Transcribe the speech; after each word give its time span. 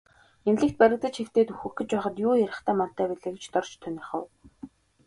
Эмнэлэгт 0.47 0.77
баригдаж 0.81 1.15
хэвтээд 1.17 1.49
үхэх 1.53 1.73
гэж 1.79 1.89
байхад 1.93 2.15
юу 2.27 2.33
ярихтай 2.45 2.75
мантай 2.77 3.05
билээ 3.09 3.31
гэж 3.33 3.45
Дорж 3.53 3.71
тунирхав. 3.81 4.23